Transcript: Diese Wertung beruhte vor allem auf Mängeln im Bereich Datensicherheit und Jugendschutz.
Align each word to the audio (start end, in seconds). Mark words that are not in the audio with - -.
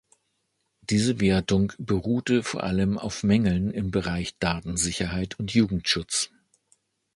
Diese 0.81 1.19
Wertung 1.19 1.73
beruhte 1.77 2.41
vor 2.41 2.63
allem 2.63 2.97
auf 2.97 3.21
Mängeln 3.21 3.69
im 3.69 3.91
Bereich 3.91 4.35
Datensicherheit 4.39 5.37
und 5.39 5.53
Jugendschutz. 5.53 6.31